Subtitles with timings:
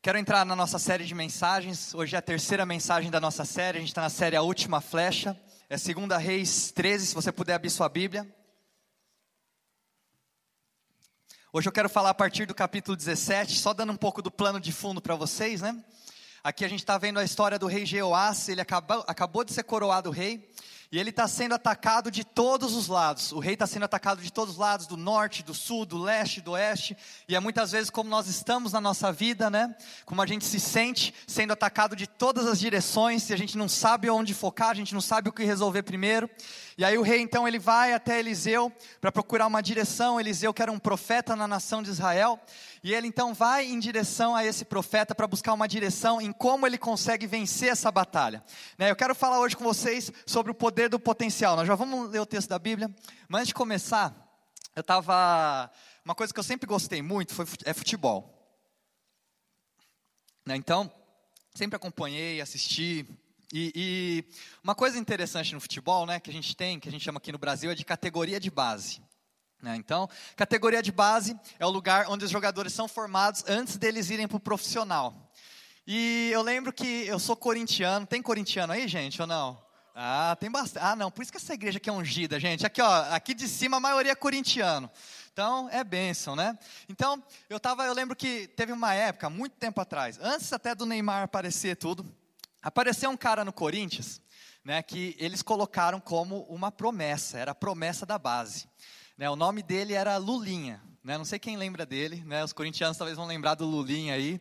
[0.00, 1.92] Quero entrar na nossa série de mensagens.
[1.92, 3.78] Hoje é a terceira mensagem da nossa série.
[3.78, 5.36] A gente está na série A Última Flecha.
[5.68, 8.24] É 2 Reis 13, se você puder abrir sua Bíblia.
[11.52, 14.60] Hoje eu quero falar a partir do capítulo 17, só dando um pouco do plano
[14.60, 15.84] de fundo para vocês, né?
[16.44, 19.64] Aqui a gente está vendo a história do rei Jeoás, ele acabou, acabou de ser
[19.64, 20.48] coroado rei.
[20.90, 23.30] E ele está sendo atacado de todos os lados.
[23.32, 26.40] O rei está sendo atacado de todos os lados, do norte, do sul, do leste,
[26.40, 26.96] do oeste.
[27.28, 29.76] E é muitas vezes como nós estamos na nossa vida, né?
[30.06, 33.28] Como a gente se sente sendo atacado de todas as direções.
[33.28, 36.28] E a gente não sabe onde focar, a gente não sabe o que resolver primeiro.
[36.78, 40.20] E aí o rei então ele vai até Eliseu para procurar uma direção.
[40.20, 42.40] Eliseu que era um profeta na nação de Israel.
[42.84, 46.68] E ele então vai em direção a esse profeta para buscar uma direção em como
[46.68, 48.44] ele consegue vencer essa batalha.
[48.78, 51.56] Né, eu quero falar hoje com vocês sobre o poder do potencial.
[51.56, 52.88] Nós já vamos ler o texto da Bíblia.
[53.28, 54.14] Mas antes de começar,
[54.76, 55.68] eu estava.
[56.04, 58.56] Uma coisa que eu sempre gostei muito foi, é futebol.
[60.46, 60.88] Né, então,
[61.56, 63.04] sempre acompanhei, assisti.
[63.52, 64.24] E, e,
[64.62, 67.32] uma coisa interessante no futebol, né, que a gente tem, que a gente chama aqui
[67.32, 69.00] no Brasil, é de categoria de base.
[69.62, 69.74] Né?
[69.76, 74.28] Então, categoria de base é o lugar onde os jogadores são formados antes deles irem
[74.28, 75.32] para o profissional.
[75.86, 78.06] E eu lembro que eu sou corintiano.
[78.06, 79.58] Tem corintiano aí, gente, ou não?
[79.94, 80.84] Ah, tem bastante.
[80.84, 82.64] Ah, não, por isso que essa igreja aqui é ungida, gente.
[82.64, 84.88] Aqui, ó, aqui de cima a maioria é corintiano.
[85.32, 86.56] Então, é bênção, né?
[86.88, 90.84] Então, eu tava, eu lembro que teve uma época, muito tempo atrás, antes até do
[90.84, 92.04] Neymar aparecer tudo,
[92.68, 94.20] apareceu um cara no Corinthians,
[94.62, 98.68] né, que eles colocaram como uma promessa, era a promessa da base.
[99.16, 100.82] Né, o nome dele era Lulinha.
[101.02, 104.38] Né, não sei quem lembra dele, né, os corintianos talvez vão lembrar do Lulinha aí.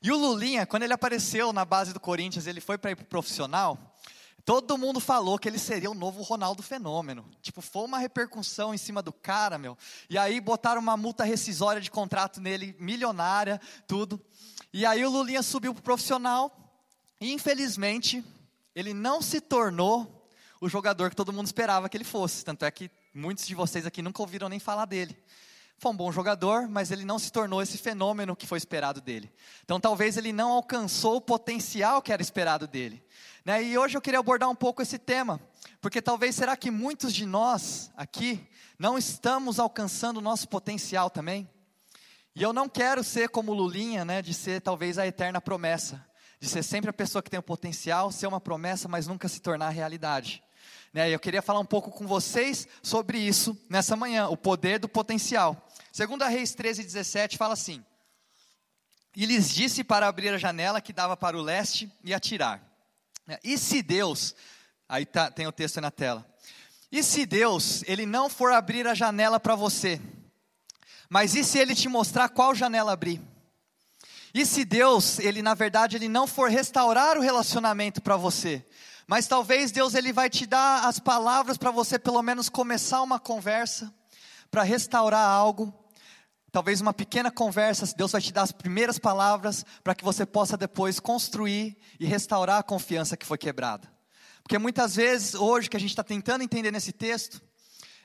[0.00, 3.02] E o Lulinha, quando ele apareceu na base do Corinthians, ele foi para ir para
[3.02, 3.96] o profissional.
[4.44, 7.28] Todo mundo falou que ele seria o novo Ronaldo Fenômeno.
[7.42, 9.76] Tipo, foi uma repercussão em cima do cara, meu.
[10.08, 14.20] E aí botaram uma multa rescisória de contrato nele, milionária, tudo.
[14.72, 16.63] E aí o Lulinha subiu para o profissional.
[17.24, 18.24] E infelizmente,
[18.74, 20.28] ele não se tornou
[20.60, 22.44] o jogador que todo mundo esperava que ele fosse.
[22.44, 25.16] Tanto é que Muitos de vocês aqui nunca ouviram nem falar dele.
[25.78, 29.32] Foi um bom jogador, mas ele não se tornou esse fenômeno que foi esperado dele.
[29.62, 33.04] Então talvez ele não alcançou o potencial que era esperado dele.
[33.44, 33.62] Né?
[33.62, 35.40] E hoje eu queria abordar um pouco esse tema,
[35.80, 41.48] porque talvez será que muitos de nós aqui não estamos alcançando o nosso potencial também?
[42.34, 46.04] E eu não quero ser como Lulinha, né, de ser talvez a eterna promessa,
[46.40, 49.40] de ser sempre a pessoa que tem o potencial, ser uma promessa, mas nunca se
[49.40, 50.42] tornar realidade.
[50.92, 51.10] Né?
[51.10, 55.68] Eu queria falar um pouco com vocês sobre isso nessa manhã, o poder do potencial.
[55.92, 57.84] Segundo Reis 13, 17, fala assim:
[59.16, 62.62] E lhes disse para abrir a janela que dava para o leste e atirar.
[63.26, 63.38] Né?
[63.42, 64.34] E se Deus,
[64.88, 66.24] aí tá, tem o texto na tela.
[66.92, 70.00] E se Deus, ele não for abrir a janela para você,
[71.08, 73.20] mas e se ele te mostrar qual janela abrir?
[74.34, 78.66] E se Deus, ele na verdade, ele não for restaurar o relacionamento para você,
[79.06, 83.20] mas talvez Deus ele vai te dar as palavras para você pelo menos começar uma
[83.20, 83.94] conversa,
[84.50, 85.72] para restaurar algo.
[86.50, 90.56] Talvez uma pequena conversa, Deus vai te dar as primeiras palavras para que você possa
[90.56, 93.88] depois construir e restaurar a confiança que foi quebrada.
[94.42, 97.40] Porque muitas vezes, hoje que a gente está tentando entender nesse texto,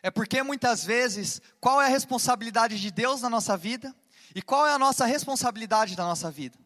[0.02, 3.94] é porque muitas vezes, qual é a responsabilidade de Deus na nossa vida
[4.36, 6.58] e qual é a nossa responsabilidade na nossa vida?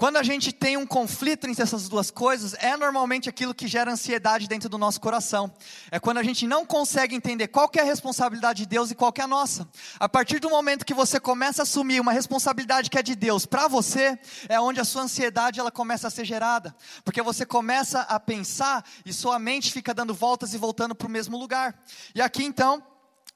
[0.00, 3.92] Quando a gente tem um conflito entre essas duas coisas, é normalmente aquilo que gera
[3.92, 5.52] ansiedade dentro do nosso coração.
[5.90, 9.12] É quando a gente não consegue entender qual é a responsabilidade de Deus e qual
[9.14, 9.68] é a nossa.
[9.98, 13.44] A partir do momento que você começa a assumir uma responsabilidade que é de Deus
[13.44, 14.18] para você,
[14.48, 16.74] é onde a sua ansiedade ela começa a ser gerada,
[17.04, 21.10] porque você começa a pensar e sua mente fica dando voltas e voltando para o
[21.10, 21.78] mesmo lugar.
[22.14, 22.82] E aqui então,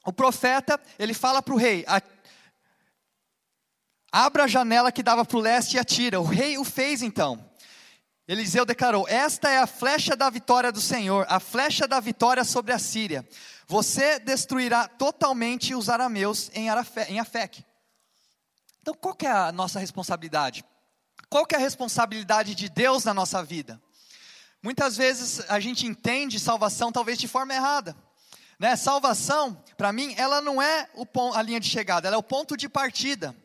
[0.03, 1.85] o profeta, ele fala para o rei:
[4.17, 6.21] Abra a janela que dava para o leste e atira.
[6.21, 7.51] O rei o fez então.
[8.25, 12.71] Eliseu declarou: Esta é a flecha da vitória do Senhor, a flecha da vitória sobre
[12.71, 13.27] a Síria.
[13.67, 17.65] Você destruirá totalmente os arameus em, Arafé, em Afec.
[18.81, 20.63] Então, qual é a nossa responsabilidade?
[21.29, 23.81] Qual é a responsabilidade de Deus na nossa vida?
[24.63, 27.93] Muitas vezes a gente entende salvação talvez de forma errada.
[28.57, 28.77] Né?
[28.77, 30.87] Salvação, para mim, ela não é
[31.33, 33.35] a linha de chegada, ela é o ponto de partida.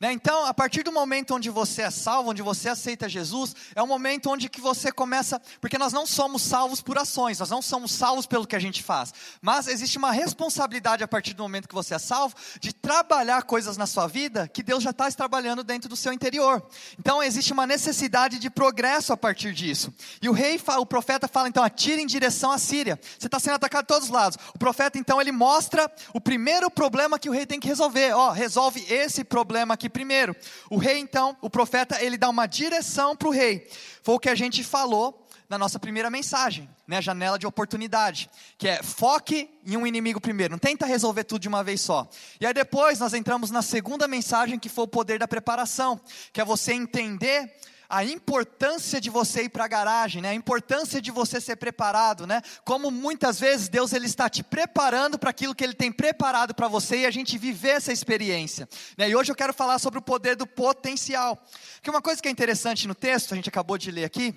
[0.00, 0.12] Né?
[0.12, 3.86] Então, a partir do momento onde você é salvo, onde você aceita Jesus, é o
[3.86, 7.92] momento onde que você começa, porque nós não somos salvos por ações, nós não somos
[7.92, 9.12] salvos pelo que a gente faz,
[9.42, 13.76] mas existe uma responsabilidade a partir do momento que você é salvo, de trabalhar coisas
[13.76, 16.66] na sua vida que Deus já está trabalhando dentro do seu interior.
[16.98, 19.92] Então, existe uma necessidade de progresso a partir disso.
[20.22, 22.98] E o rei, o profeta fala então, atire em direção à Síria.
[23.18, 24.38] Você está sendo atacado de todos os lados.
[24.54, 28.12] O profeta então ele mostra o primeiro problema que o rei tem que resolver.
[28.14, 30.34] Ó, resolve esse problema aqui primeiro.
[30.68, 33.68] O rei, então, o profeta, ele dá uma direção para o rei.
[34.02, 37.02] Foi o que a gente falou na nossa primeira mensagem, né?
[37.02, 41.48] Janela de oportunidade, que é foque em um inimigo primeiro, não tenta resolver tudo de
[41.48, 42.08] uma vez só.
[42.40, 46.00] E aí depois nós entramos na segunda mensagem, que foi o poder da preparação,
[46.32, 47.52] que é você entender
[47.90, 50.30] a importância de você ir para a garagem, né?
[50.30, 52.40] a importância de você ser preparado, né?
[52.64, 56.68] como muitas vezes Deus ele está te preparando para aquilo que Ele tem preparado para
[56.68, 58.68] você e a gente viver essa experiência.
[58.96, 59.10] Né?
[59.10, 61.44] E hoje eu quero falar sobre o poder do potencial.
[61.82, 64.32] Que uma coisa que é interessante no texto, a gente acabou de ler aqui,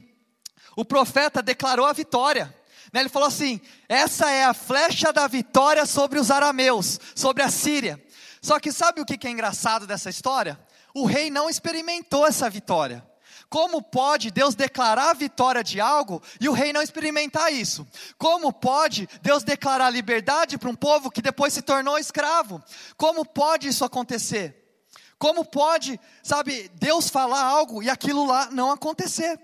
[0.75, 2.45] o profeta declarou a vitória.
[2.91, 3.01] Né?
[3.01, 8.03] Ele falou assim: essa é a flecha da vitória sobre os arameus, sobre a Síria.
[8.41, 10.59] Só que sabe o que é engraçado dessa história?
[10.91, 13.12] O rei não experimentou essa vitória.
[13.53, 17.85] Como pode Deus declarar a vitória de algo e o rei não experimentar isso?
[18.17, 22.63] Como pode Deus declarar liberdade para um povo que depois se tornou escravo?
[22.97, 24.81] Como pode isso acontecer?
[25.19, 29.39] Como pode, sabe, Deus falar algo e aquilo lá não acontecer?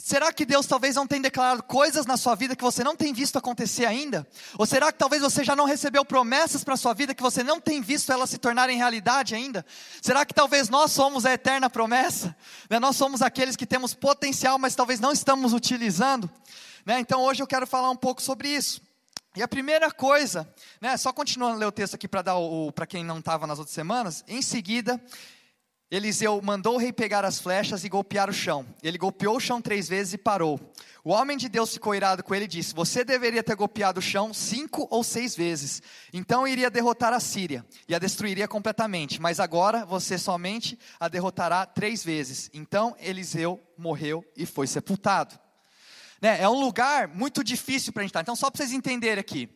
[0.00, 3.12] Será que Deus talvez não tenha declarado coisas na sua vida que você não tem
[3.12, 4.26] visto acontecer ainda?
[4.56, 7.42] Ou será que talvez você já não recebeu promessas para a sua vida que você
[7.42, 9.66] não tem visto elas se tornarem realidade ainda?
[10.00, 12.36] Será que talvez nós somos a eterna promessa?
[12.70, 12.78] Né?
[12.78, 16.30] Nós somos aqueles que temos potencial, mas talvez não estamos utilizando?
[16.86, 17.00] Né?
[17.00, 18.80] Então hoje eu quero falar um pouco sobre isso.
[19.34, 20.48] E a primeira coisa,
[20.80, 22.34] né, só continuando a ler o texto aqui para dar
[22.74, 25.00] para quem não estava nas outras semanas, em seguida
[25.90, 28.66] Eliseu mandou o rei pegar as flechas e golpear o chão.
[28.82, 30.60] Ele golpeou o chão três vezes e parou.
[31.02, 34.02] O homem de Deus ficou irado com ele e disse: Você deveria ter golpeado o
[34.02, 35.82] chão cinco ou seis vezes.
[36.12, 39.18] Então iria derrotar a Síria e a destruiria completamente.
[39.18, 42.50] Mas agora você somente a derrotará três vezes.
[42.52, 45.38] Então Eliseu morreu e foi sepultado.
[46.20, 48.20] Né, é um lugar muito difícil para a gente estar.
[48.20, 49.48] Então, só para vocês entenderem aqui.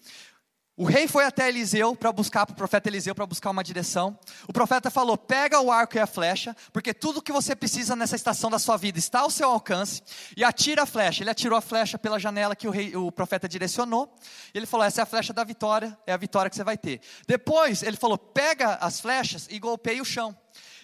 [0.74, 4.19] O rei foi até Eliseu para buscar, para o profeta Eliseu para buscar uma direção.
[4.48, 8.16] O profeta falou: pega o arco e a flecha, porque tudo que você precisa nessa
[8.16, 10.02] estação da sua vida está ao seu alcance,
[10.34, 11.22] e atira a flecha.
[11.22, 14.14] Ele atirou a flecha pela janela que o, rei, o profeta direcionou.
[14.54, 16.78] E ele falou: essa é a flecha da vitória, é a vitória que você vai
[16.78, 17.02] ter.
[17.26, 20.34] Depois ele falou: pega as flechas e golpeie o chão.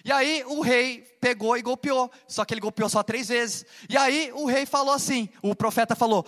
[0.04, 3.66] E aí o rei pegou e golpeou, só que ele golpeou só três vezes.
[3.88, 6.26] E aí o rei falou assim: o profeta falou: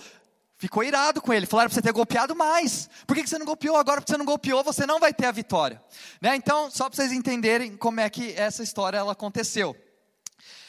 [0.60, 2.90] ficou irado com ele, falaram para você ter golpeado mais.
[3.06, 3.78] Por que você não golpeou?
[3.78, 5.82] Agora, porque você não golpeou, você não vai ter a vitória.
[6.20, 6.36] Né?
[6.36, 9.74] Então, só para vocês entenderem como é que essa história ela aconteceu.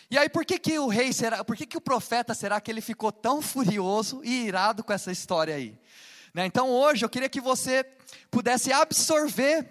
[0.10, 2.72] E aí, por que, que o rei será, por que, que o profeta será que
[2.72, 5.78] ele ficou tão furioso e irado com essa história aí?
[6.34, 6.46] Né?
[6.46, 7.86] Então, hoje eu queria que você
[8.30, 9.68] pudesse absorver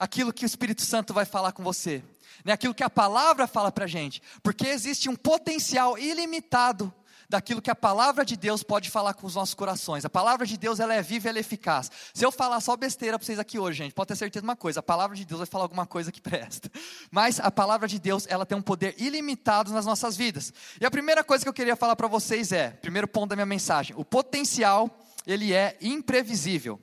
[0.00, 2.02] aquilo que o Espírito Santo vai falar com você,
[2.44, 2.52] né?
[2.52, 6.92] aquilo que a palavra fala para gente, porque existe um potencial ilimitado
[7.30, 10.04] daquilo que a palavra de Deus pode falar com os nossos corações.
[10.04, 11.90] A palavra de Deus ela é viva, ela é eficaz.
[12.12, 14.56] Se eu falar só besteira para vocês aqui hoje, gente, pode ter certeza de uma
[14.56, 16.68] coisa: a palavra de Deus vai falar alguma coisa que presta.
[17.10, 20.52] Mas a palavra de Deus ela tem um poder ilimitado nas nossas vidas.
[20.80, 23.46] E a primeira coisa que eu queria falar para vocês é, primeiro ponto da minha
[23.46, 24.90] mensagem, o potencial
[25.24, 26.80] ele é imprevisível.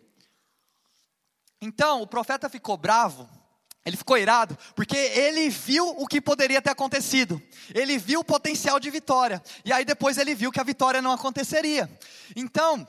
[1.62, 3.37] Então o profeta ficou bravo
[3.88, 7.42] ele ficou irado porque ele viu o que poderia ter acontecido.
[7.74, 9.42] Ele viu o potencial de vitória.
[9.64, 11.90] E aí depois ele viu que a vitória não aconteceria.
[12.36, 12.86] Então,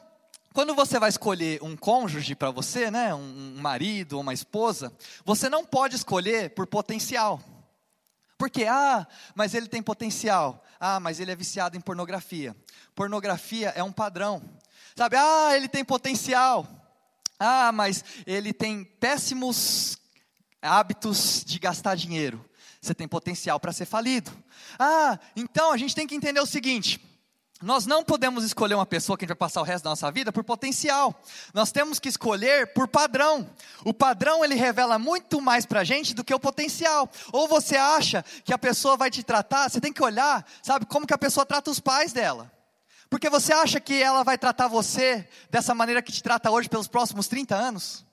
[0.52, 4.92] quando você vai escolher um cônjuge para você, né, um marido ou uma esposa,
[5.24, 7.40] você não pode escolher por potencial.
[8.36, 9.06] Porque, ah,
[9.36, 10.64] mas ele tem potencial.
[10.80, 12.56] Ah, mas ele é viciado em pornografia.
[12.92, 14.42] Pornografia é um padrão.
[14.96, 16.66] Sabe, ah, ele tem potencial.
[17.38, 19.97] Ah, mas ele tem péssimos
[20.62, 22.44] hábitos de gastar dinheiro.
[22.80, 24.30] Você tem potencial para ser falido.
[24.78, 27.00] Ah, então a gente tem que entender o seguinte:
[27.60, 30.10] nós não podemos escolher uma pessoa que a gente vai passar o resto da nossa
[30.12, 31.20] vida por potencial.
[31.52, 33.50] Nós temos que escolher por padrão.
[33.84, 37.10] O padrão ele revela muito mais para a gente do que o potencial.
[37.32, 41.06] Ou você acha que a pessoa vai te tratar, você tem que olhar, sabe, como
[41.06, 42.50] que a pessoa trata os pais dela.
[43.10, 46.86] Porque você acha que ela vai tratar você dessa maneira que te trata hoje pelos
[46.86, 48.06] próximos 30 anos?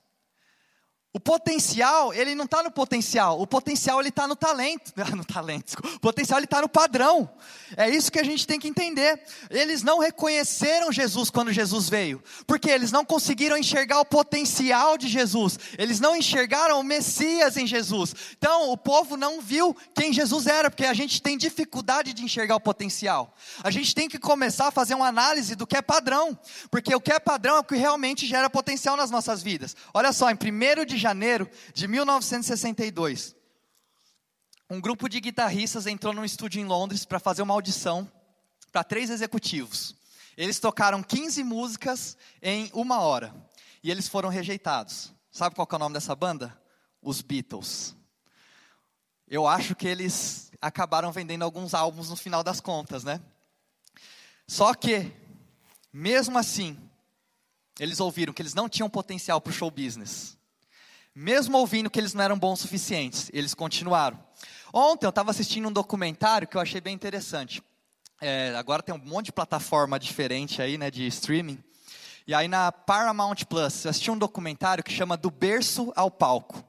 [1.16, 5.74] O potencial, ele não está no potencial, o potencial ele está no talento, no talento,
[5.94, 7.26] o potencial ele está no padrão.
[7.74, 9.18] É isso que a gente tem que entender.
[9.48, 15.08] Eles não reconheceram Jesus quando Jesus veio, porque eles não conseguiram enxergar o potencial de
[15.08, 15.58] Jesus.
[15.78, 18.14] Eles não enxergaram o Messias em Jesus.
[18.36, 22.56] Então o povo não viu quem Jesus era, porque a gente tem dificuldade de enxergar
[22.56, 23.34] o potencial.
[23.64, 26.38] A gente tem que começar a fazer uma análise do que é padrão,
[26.70, 29.74] porque o que é padrão é o que realmente gera potencial nas nossas vidas.
[29.94, 33.36] Olha só, em 1 de janeiro de 1962,
[34.68, 38.10] um grupo de guitarristas entrou num estúdio em Londres para fazer uma audição
[38.72, 39.94] para três executivos.
[40.36, 43.32] Eles tocaram 15 músicas em uma hora
[43.84, 45.14] e eles foram rejeitados.
[45.30, 46.60] Sabe qual é o nome dessa banda?
[47.00, 47.94] Os Beatles.
[49.28, 53.20] eu acho que eles acabaram vendendo alguns álbuns no final das contas, né?
[54.48, 55.12] Só que,
[55.92, 56.76] mesmo assim,
[57.78, 60.36] eles ouviram que eles não tinham potencial para o show business.
[61.18, 64.22] Mesmo ouvindo que eles não eram bons o suficientes, eles continuaram.
[64.70, 67.62] Ontem eu estava assistindo um documentário que eu achei bem interessante.
[68.20, 71.58] É, agora tem um monte de plataforma diferente aí, né, de streaming.
[72.26, 76.62] E aí na Paramount Plus, eu assisti um documentário que chama Do Berço ao Palco.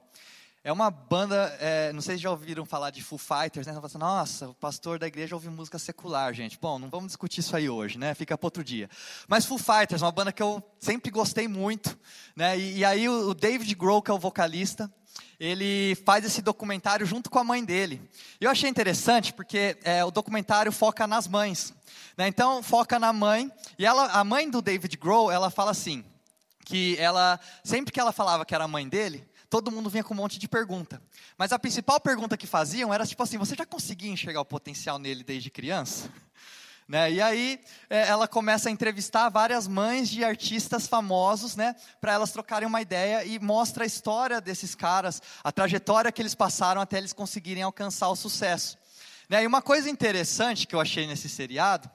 [0.68, 3.72] É uma banda, é, não sei se já ouviram falar de Foo Fighters, né?
[3.72, 6.58] Você assim, Nossa, o pastor da igreja ouve música secular, gente.
[6.60, 8.14] Bom, não vamos discutir isso aí hoje, né?
[8.14, 8.90] Fica para outro dia.
[9.26, 11.98] Mas Foo Fighters, uma banda que eu sempre gostei muito,
[12.36, 12.58] né?
[12.58, 14.92] E, e aí o, o David Grohl, que é o vocalista,
[15.40, 18.02] ele faz esse documentário junto com a mãe dele.
[18.38, 21.72] Eu achei interessante porque é, o documentário foca nas mães.
[22.14, 22.28] Né?
[22.28, 23.50] Então, foca na mãe.
[23.78, 26.04] E ela, a mãe do David Grohl, ela fala assim,
[26.62, 30.14] que ela, sempre que ela falava que era a mãe dele, todo mundo vinha com
[30.14, 31.02] um monte de pergunta.
[31.36, 34.98] Mas a principal pergunta que faziam era tipo assim: você já conseguia enxergar o potencial
[34.98, 36.10] nele desde criança?
[36.90, 37.12] Né?
[37.12, 42.32] E aí é, ela começa a entrevistar várias mães de artistas famosos, né, para elas
[42.32, 46.96] trocarem uma ideia e mostra a história desses caras, a trajetória que eles passaram até
[46.96, 48.78] eles conseguirem alcançar o sucesso.
[49.28, 49.42] Né?
[49.42, 51.90] E uma coisa interessante que eu achei nesse seriado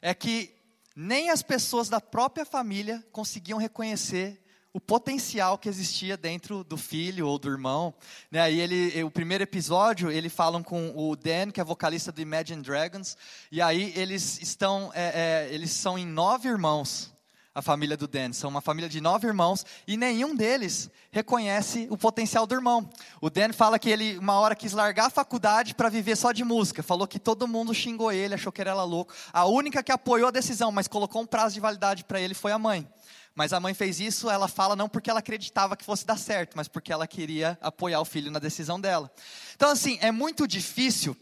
[0.00, 0.54] é que
[0.96, 4.39] nem as pessoas da própria família conseguiam reconhecer
[4.72, 7.92] o potencial que existia dentro do filho ou do irmão.
[8.30, 8.52] Né?
[8.52, 12.62] E ele, o primeiro episódio, eles falam com o Dan, que é vocalista do Imagine
[12.62, 13.16] Dragons,
[13.50, 17.12] e aí eles estão, é, é, eles são em nove irmãos,
[17.52, 18.32] a família do Dan.
[18.32, 22.88] São uma família de nove irmãos, e nenhum deles reconhece o potencial do irmão.
[23.20, 26.44] O Dan fala que ele, uma hora, quis largar a faculdade para viver só de
[26.44, 26.80] música.
[26.80, 29.12] Falou que todo mundo xingou ele, achou que ele era louco.
[29.32, 32.52] A única que apoiou a decisão, mas colocou um prazo de validade para ele, foi
[32.52, 32.88] a mãe.
[33.34, 36.56] Mas a mãe fez isso, ela fala não porque ela acreditava que fosse dar certo,
[36.56, 39.10] mas porque ela queria apoiar o filho na decisão dela.
[39.54, 41.16] Então, assim, é muito difícil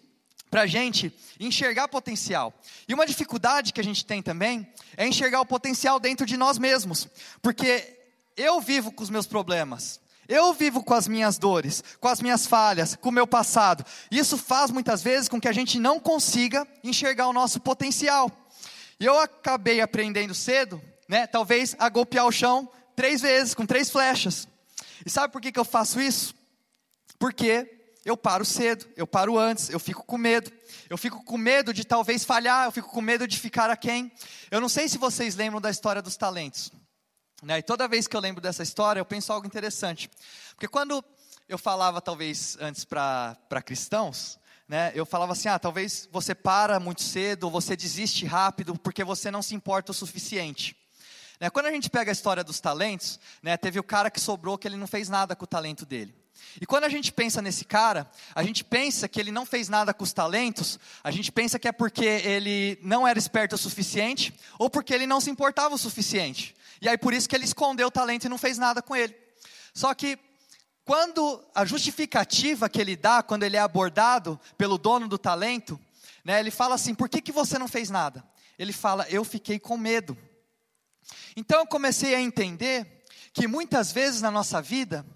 [0.50, 2.52] para a gente enxergar potencial.
[2.88, 6.58] E uma dificuldade que a gente tem também é enxergar o potencial dentro de nós
[6.58, 7.06] mesmos.
[7.42, 7.98] Porque
[8.36, 10.00] eu vivo com os meus problemas.
[10.28, 13.84] Eu vivo com as minhas dores, com as minhas falhas, com o meu passado.
[14.10, 18.30] Isso faz muitas vezes com que a gente não consiga enxergar o nosso potencial.
[19.00, 23.90] E eu acabei aprendendo cedo né, talvez a golpear o chão três vezes, com três
[23.90, 24.46] flechas.
[25.04, 26.34] E sabe por que, que eu faço isso?
[27.18, 30.52] Porque eu paro cedo, eu paro antes, eu fico com medo.
[30.88, 34.10] Eu fico com medo de talvez falhar, eu fico com medo de ficar aquém.
[34.50, 36.72] Eu não sei se vocês lembram da história dos talentos.
[37.42, 37.58] Né?
[37.58, 40.10] E toda vez que eu lembro dessa história, eu penso algo interessante.
[40.50, 41.04] Porque quando
[41.48, 47.02] eu falava, talvez, antes para cristãos, né, eu falava assim: ah, talvez você para muito
[47.02, 50.76] cedo, ou você desiste rápido, porque você não se importa o suficiente.
[51.40, 54.59] Né, quando a gente pega a história dos talentos, né, teve o cara que sobrou
[54.59, 56.14] que ele não fez nada com o talento dele.
[56.61, 59.92] E quando a gente pensa nesse cara, a gente pensa que ele não fez nada
[59.92, 64.35] com os talentos, a gente pensa que é porque ele não era esperto o suficiente,
[64.59, 66.57] ou porque ele não se importava o suficiente.
[66.80, 69.16] E aí por isso que ele escondeu o talento e não fez nada com ele.
[69.75, 70.18] Só que
[70.85, 75.78] quando a justificativa que ele dá, quando ele é abordado pelo dono do talento,
[76.25, 78.25] né, ele fala assim: por que, que você não fez nada?
[78.59, 80.16] Ele fala: eu fiquei com medo.
[81.36, 85.06] Então eu comecei a entender que muitas vezes na nossa vida,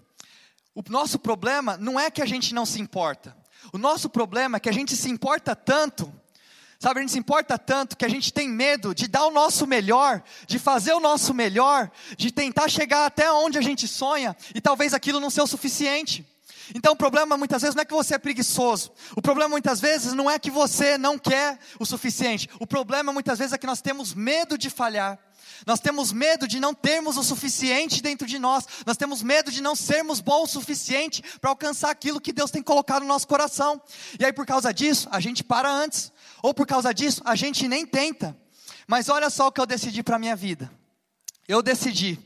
[0.73, 3.35] o nosso problema não é que a gente não se importa.
[3.71, 6.13] O nosso problema é que a gente se importa tanto,
[6.79, 9.65] sabe, a gente se importa tanto que a gente tem medo de dar o nosso
[9.65, 14.59] melhor, de fazer o nosso melhor, de tentar chegar até onde a gente sonha e
[14.59, 16.25] talvez aquilo não seja o suficiente.
[16.73, 18.91] Então o problema muitas vezes não é que você é preguiçoso.
[19.15, 22.49] O problema muitas vezes não é que você não quer o suficiente.
[22.59, 25.19] O problema muitas vezes é que nós temos medo de falhar.
[25.65, 28.65] Nós temos medo de não termos o suficiente dentro de nós.
[28.85, 32.61] Nós temos medo de não sermos bons o suficiente para alcançar aquilo que Deus tem
[32.61, 33.81] colocado no nosso coração.
[34.19, 36.11] E aí, por causa disso, a gente para antes.
[36.41, 38.37] Ou por causa disso, a gente nem tenta.
[38.87, 40.71] Mas olha só o que eu decidi para a minha vida.
[41.47, 42.19] Eu decidi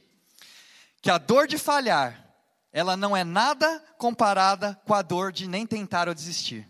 [1.01, 2.33] que a dor de falhar,
[2.71, 6.67] ela não é nada comparada com a dor de nem tentar ou desistir.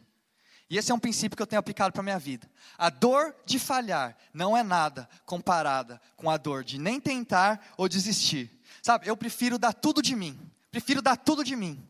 [0.69, 2.49] E esse é um princípio que eu tenho aplicado para a minha vida.
[2.77, 7.87] A dor de falhar não é nada comparada com a dor de nem tentar ou
[7.87, 8.51] desistir.
[8.81, 10.37] Sabe, eu prefiro dar tudo de mim.
[10.69, 11.81] Prefiro dar tudo de mim.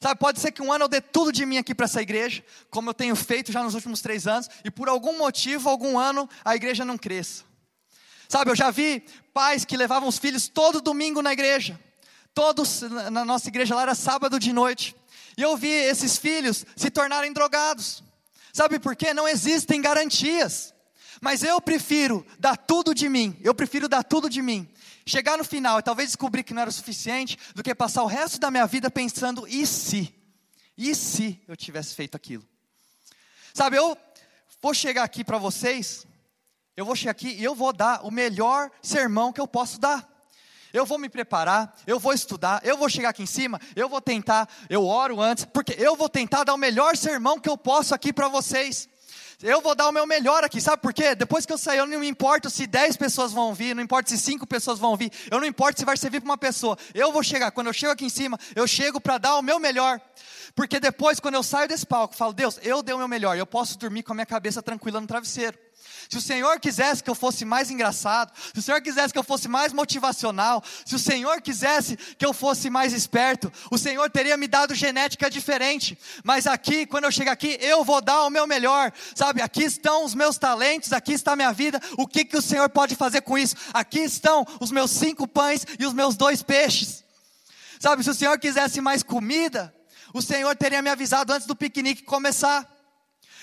[0.00, 2.44] Sabe, pode ser que um ano eu dê tudo de mim aqui para essa igreja,
[2.70, 6.28] como eu tenho feito já nos últimos três anos, e por algum motivo, algum ano,
[6.44, 7.44] a igreja não cresça.
[8.28, 11.78] Sabe, eu já vi pais que levavam os filhos todo domingo na igreja.
[12.34, 14.94] Todos, na nossa igreja lá era sábado de noite.
[15.36, 18.02] E eu vi esses filhos se tornarem drogados.
[18.56, 19.12] Sabe por quê?
[19.12, 20.72] Não existem garantias.
[21.20, 24.66] Mas eu prefiro dar tudo de mim, eu prefiro dar tudo de mim.
[25.04, 28.06] Chegar no final e talvez descobrir que não era o suficiente, do que passar o
[28.06, 30.10] resto da minha vida pensando, e se?
[30.74, 32.48] E se eu tivesse feito aquilo?
[33.52, 33.94] Sabe, eu
[34.62, 36.06] vou chegar aqui para vocês,
[36.74, 40.15] eu vou chegar aqui e eu vou dar o melhor sermão que eu posso dar.
[40.76, 43.98] Eu vou me preparar, eu vou estudar, eu vou chegar aqui em cima, eu vou
[43.98, 47.94] tentar, eu oro antes, porque eu vou tentar dar o melhor sermão que eu posso
[47.94, 48.86] aqui para vocês.
[49.42, 51.14] Eu vou dar o meu melhor aqui, sabe por quê?
[51.14, 54.10] Depois que eu sair, eu não me importo se 10 pessoas vão ouvir, não importa
[54.10, 56.76] se 5 pessoas vão ouvir, eu não importo se vai servir para uma pessoa.
[56.92, 59.58] Eu vou chegar, quando eu chego aqui em cima, eu chego para dar o meu
[59.58, 59.98] melhor.
[60.54, 63.34] Porque depois, quando eu saio desse palco, eu falo, Deus, eu dei o meu melhor,
[63.34, 65.56] eu posso dormir com a minha cabeça tranquila no travesseiro.
[66.08, 69.24] Se o Senhor quisesse que eu fosse mais engraçado, se o Senhor quisesse que eu
[69.24, 74.36] fosse mais motivacional, se o Senhor quisesse que eu fosse mais esperto, o Senhor teria
[74.36, 75.98] me dado genética diferente.
[76.22, 78.92] Mas aqui, quando eu chegar aqui, eu vou dar o meu melhor.
[79.14, 81.80] Sabe, aqui estão os meus talentos, aqui está a minha vida.
[81.96, 83.56] O que, que o Senhor pode fazer com isso?
[83.72, 87.04] Aqui estão os meus cinco pães e os meus dois peixes.
[87.80, 89.74] Sabe, se o Senhor quisesse mais comida,
[90.12, 92.75] o Senhor teria me avisado antes do piquenique começar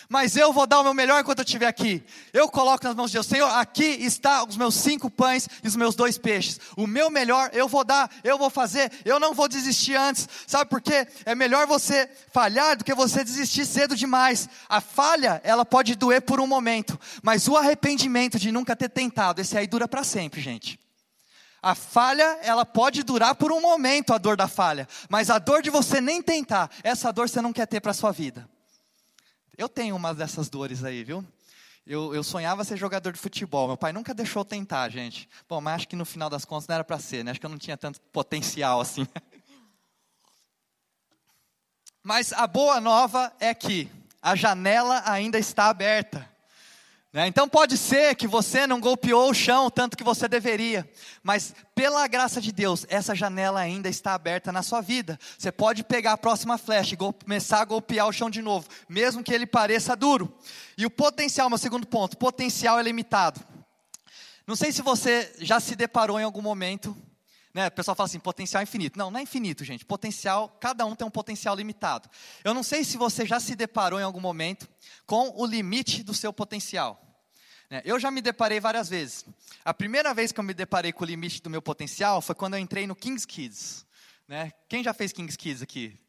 [0.09, 2.03] mas eu vou dar o meu melhor enquanto eu estiver aqui.
[2.31, 5.75] Eu coloco nas mãos de Deus, Senhor, aqui está os meus cinco pães e os
[5.75, 6.59] meus dois peixes.
[6.77, 10.27] O meu melhor eu vou dar, eu vou fazer, eu não vou desistir antes.
[10.47, 11.07] Sabe por quê?
[11.25, 14.49] É melhor você falhar do que você desistir cedo demais.
[14.69, 19.41] A falha, ela pode doer por um momento, mas o arrependimento de nunca ter tentado,
[19.41, 20.79] esse aí dura para sempre, gente.
[21.61, 25.61] A falha, ela pode durar por um momento, a dor da falha, mas a dor
[25.61, 28.49] de você nem tentar, essa dor você não quer ter para sua vida.
[29.57, 31.25] Eu tenho uma dessas dores aí, viu?
[31.85, 33.67] Eu, eu, sonhava ser jogador de futebol.
[33.67, 35.29] Meu pai nunca deixou tentar, gente.
[35.49, 37.31] Bom, mas acho que no final das contas não era para ser, né?
[37.31, 39.05] Acho que eu não tinha tanto potencial assim.
[42.05, 43.89] Mas a boa nova é que
[44.21, 46.29] a janela ainda está aberta.
[47.13, 47.27] Né?
[47.27, 50.89] Então pode ser que você não golpeou o chão tanto que você deveria,
[51.21, 55.19] mas pela graça de Deus, essa janela ainda está aberta na sua vida.
[55.37, 59.23] Você pode pegar a próxima flecha e começar a golpear o chão de novo, mesmo
[59.23, 60.35] que ele pareça duro.
[60.75, 63.39] E o potencial, meu segundo ponto, potencial é limitado.
[64.47, 66.97] Não sei se você já se deparou em algum momento,
[67.53, 67.67] né?
[67.67, 68.97] O pessoal fala assim, potencial é infinito.
[68.97, 69.85] Não, não é infinito, gente.
[69.85, 72.09] Potencial, cada um tem um potencial limitado.
[72.43, 74.67] Eu não sei se você já se deparou em algum momento
[75.05, 76.99] com o limite do seu potencial.
[77.69, 77.81] Né?
[77.85, 79.25] Eu já me deparei várias vezes.
[79.63, 82.55] A primeira vez que eu me deparei com o limite do meu potencial foi quando
[82.55, 83.85] eu entrei no Kings Kids.
[84.27, 84.51] Né?
[84.67, 85.99] Quem já fez Kings Kids aqui?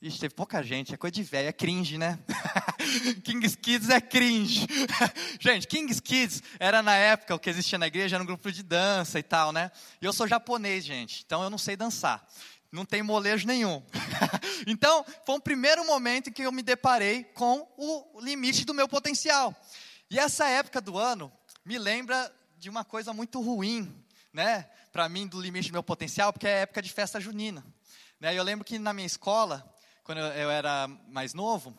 [0.00, 2.18] Ixi, teve pouca gente, é coisa de velho, é cringe, né?
[3.24, 4.66] Kings Kids é cringe.
[5.40, 8.62] gente, Kings Kids era na época o que existia na igreja, era um grupo de
[8.62, 9.70] dança e tal, né?
[10.00, 12.26] E eu sou japonês, gente, então eu não sei dançar.
[12.72, 13.82] Não tem molejo nenhum.
[14.66, 18.88] então, foi um primeiro momento em que eu me deparei com o limite do meu
[18.88, 19.54] potencial.
[20.08, 21.32] E essa época do ano
[21.64, 23.92] me lembra de uma coisa muito ruim,
[24.32, 24.68] né?
[24.92, 27.64] Para mim, do limite do meu potencial, porque é época de festa junina.
[28.20, 28.36] Né?
[28.36, 29.64] Eu lembro que na minha escola,
[30.04, 31.74] quando eu era mais novo,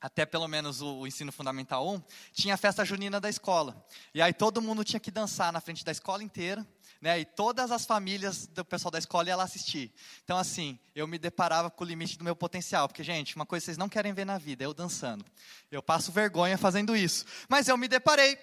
[0.00, 3.84] até pelo menos o, o, ensino fundamental 1, tinha a festa junina da escola.
[4.14, 6.66] E aí todo mundo tinha que dançar na frente da escola inteira,
[7.00, 7.20] né?
[7.20, 9.92] E todas as famílias do pessoal da escola iam lá assistir.
[10.24, 13.62] Então assim, eu me deparava com o limite do meu potencial, porque gente, uma coisa
[13.62, 15.24] que vocês não querem ver na vida é eu dançando.
[15.70, 17.24] Eu passo vergonha fazendo isso.
[17.48, 18.38] Mas eu me deparei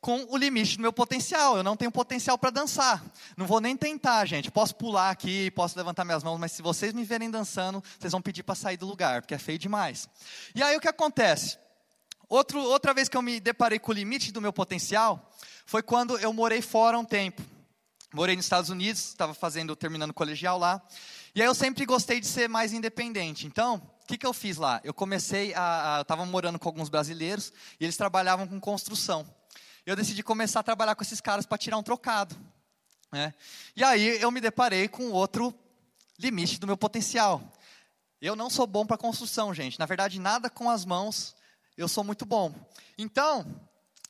[0.00, 1.56] com o limite do meu potencial.
[1.56, 3.04] Eu não tenho potencial para dançar.
[3.36, 4.50] Não vou nem tentar, gente.
[4.50, 8.22] Posso pular aqui, posso levantar minhas mãos, mas se vocês me verem dançando, vocês vão
[8.22, 10.08] pedir para sair do lugar, porque é feio demais.
[10.54, 11.58] E aí o que acontece?
[12.28, 15.30] Outro, outra vez que eu me deparei com o limite do meu potencial
[15.66, 17.42] foi quando eu morei fora um tempo.
[18.12, 20.82] Morei nos Estados Unidos, estava fazendo, terminando o colegial lá.
[21.34, 23.46] E aí eu sempre gostei de ser mais independente.
[23.46, 24.80] Então, o que, que eu fiz lá?
[24.82, 25.94] Eu comecei a.
[25.94, 29.24] a eu estava morando com alguns brasileiros e eles trabalhavam com construção.
[29.86, 32.36] Eu decidi começar a trabalhar com esses caras para tirar um trocado.
[33.10, 33.34] Né?
[33.74, 35.54] E aí eu me deparei com outro
[36.18, 37.42] limite do meu potencial.
[38.20, 39.78] Eu não sou bom para construção, gente.
[39.78, 41.34] Na verdade, nada com as mãos
[41.76, 42.54] eu sou muito bom.
[42.98, 43.46] Então,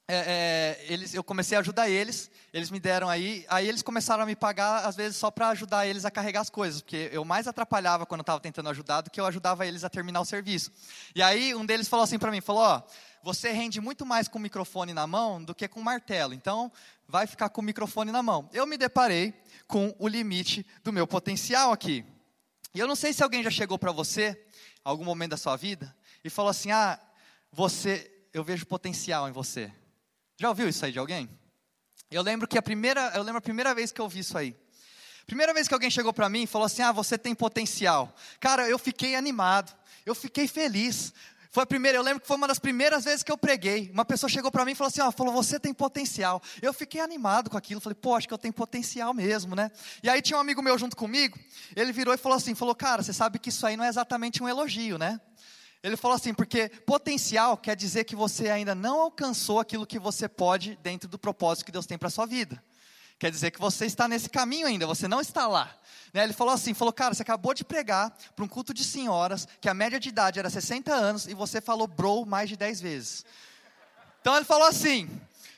[0.08, 4.24] é, é, eles, eu comecei a ajudar eles, eles me deram aí, aí eles começaram
[4.24, 7.24] a me pagar, às vezes, só para ajudar eles a carregar as coisas, porque eu
[7.24, 10.24] mais atrapalhava quando eu estava tentando ajudar do que eu ajudava eles a terminar o
[10.24, 10.72] serviço.
[11.14, 12.82] E aí um deles falou assim para mim, falou, ó,
[13.22, 16.72] você rende muito mais com o microfone na mão do que com o martelo, então
[17.06, 18.48] vai ficar com o microfone na mão.
[18.52, 19.34] Eu me deparei
[19.66, 22.04] com o limite do meu potencial aqui.
[22.74, 24.40] E eu não sei se alguém já chegou para você,
[24.84, 26.98] algum momento da sua vida, e falou assim, ah,
[27.52, 29.72] você, eu vejo potencial em você.
[30.38, 31.28] Já ouviu isso aí de alguém?
[32.10, 34.56] Eu lembro que a primeira, eu lembro a primeira vez que eu ouvi isso aí.
[35.26, 38.12] Primeira vez que alguém chegou para mim e falou assim: "Ah, você tem potencial".
[38.40, 39.72] Cara, eu fiquei animado.
[40.04, 41.12] Eu fiquei feliz.
[41.52, 43.90] Foi a primeira, eu lembro que foi uma das primeiras vezes que eu preguei.
[43.92, 46.40] Uma pessoa chegou para mim e falou assim: ó, falou, você tem potencial.
[46.62, 49.68] Eu fiquei animado com aquilo, falei, pô, acho que eu tenho potencial mesmo, né?
[50.00, 51.36] E aí tinha um amigo meu junto comigo,
[51.74, 54.40] ele virou e falou assim: falou, cara, você sabe que isso aí não é exatamente
[54.40, 55.20] um elogio, né?
[55.82, 60.28] Ele falou assim, porque potencial quer dizer que você ainda não alcançou aquilo que você
[60.28, 62.62] pode dentro do propósito que Deus tem para a sua vida.
[63.20, 65.70] Quer dizer que você está nesse caminho ainda, você não está lá.
[66.10, 66.24] Né?
[66.24, 69.68] Ele falou assim, falou, cara, você acabou de pregar para um culto de senhoras, que
[69.68, 73.26] a média de idade era 60 anos, e você falou bro mais de 10 vezes.
[74.22, 75.06] Então ele falou assim,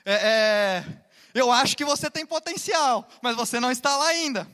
[0.05, 0.85] é, é,
[1.33, 4.45] eu acho que você tem potencial, mas você não está lá ainda.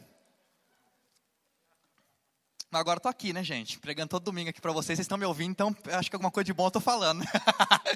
[2.71, 3.79] Mas agora estou aqui, né, gente?
[3.79, 6.45] Pregando todo domingo aqui para vocês, vocês estão me ouvindo, então acho que alguma coisa
[6.45, 7.25] de bom eu estou falando.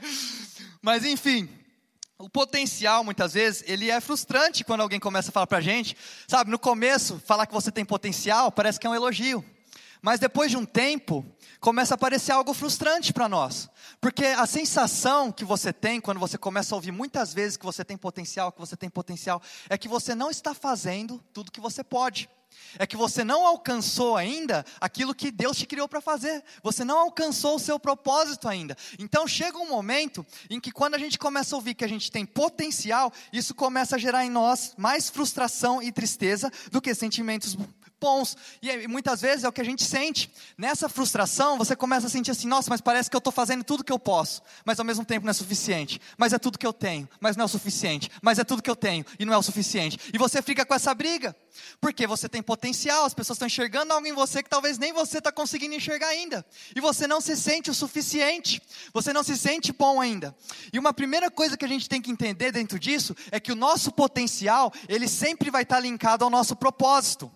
[0.80, 1.50] mas enfim,
[2.22, 5.96] o potencial, muitas vezes, ele é frustrante quando alguém começa a falar para a gente.
[6.28, 9.44] Sabe, no começo, falar que você tem potencial parece que é um elogio.
[10.00, 11.26] Mas depois de um tempo,
[11.58, 13.68] começa a parecer algo frustrante para nós.
[14.00, 17.84] Porque a sensação que você tem quando você começa a ouvir muitas vezes que você
[17.84, 21.82] tem potencial, que você tem potencial, é que você não está fazendo tudo que você
[21.82, 22.30] pode.
[22.78, 26.42] É que você não alcançou ainda aquilo que Deus te criou para fazer.
[26.62, 28.76] Você não alcançou o seu propósito ainda.
[28.98, 32.10] Então chega um momento em que quando a gente começa a ouvir que a gente
[32.10, 37.56] tem potencial, isso começa a gerar em nós mais frustração e tristeza do que sentimentos
[38.02, 38.36] bons.
[38.60, 40.28] E muitas vezes é o que a gente sente.
[40.58, 43.84] Nessa frustração, você começa a sentir assim: nossa, mas parece que eu estou fazendo tudo
[43.84, 46.00] que eu posso, mas ao mesmo tempo não é suficiente.
[46.18, 48.10] Mas é tudo que eu tenho, mas não é o suficiente.
[48.20, 49.98] Mas é tudo que eu tenho e não é o suficiente.
[50.12, 51.34] E você fica com essa briga,
[51.80, 55.18] porque você tem potencial, as pessoas estão enxergando algo em você que talvez nem você
[55.18, 56.44] está conseguindo enxergar ainda.
[56.74, 58.60] E você não se sente o suficiente,
[58.92, 60.34] você não se sente bom ainda.
[60.72, 63.56] E uma primeira coisa que a gente tem que entender dentro disso é que o
[63.56, 67.30] nosso potencial, ele sempre vai estar linkado ao nosso propósito.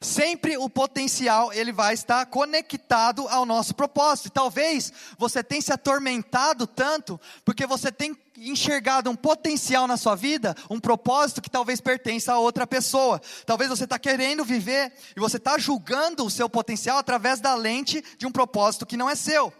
[0.00, 4.26] Sempre o potencial ele vai estar conectado ao nosso propósito.
[4.26, 10.14] E talvez você tenha se atormentado tanto porque você tem enxergado um potencial na sua
[10.14, 13.20] vida, um propósito que talvez pertença a outra pessoa.
[13.44, 18.02] Talvez você está querendo viver e você está julgando o seu potencial através da lente
[18.16, 19.52] de um propósito que não é seu.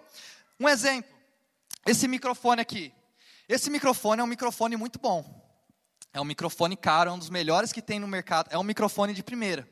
[0.61, 1.11] Um exemplo:
[1.85, 2.93] esse microfone aqui.
[3.49, 5.25] Esse microfone é um microfone muito bom.
[6.13, 8.49] É um microfone caro, é um dos melhores que tem no mercado.
[8.51, 9.69] É um microfone de primeira.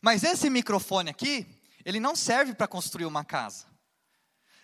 [0.00, 1.46] Mas esse microfone aqui,
[1.84, 3.66] ele não serve para construir uma casa.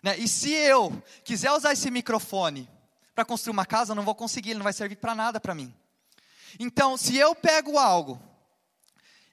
[0.02, 0.18] Né?
[0.18, 2.68] E se eu quiser usar esse microfone
[3.14, 5.54] para construir uma casa, eu não vou conseguir, ele não vai servir para nada para
[5.54, 5.74] mim.
[6.58, 8.20] Então, se eu pego algo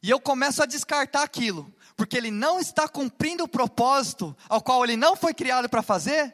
[0.02, 4.84] e eu começo a descartar aquilo, porque ele não está cumprindo o propósito ao qual
[4.84, 6.34] ele não foi criado para fazer,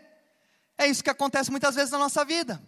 [0.77, 2.61] é isso que acontece muitas vezes na nossa vida.